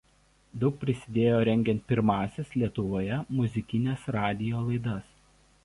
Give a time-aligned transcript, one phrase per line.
[0.61, 5.17] Daug prisidėjo rengiant pirmąsias Lietuvoje muzikines radijo laidas.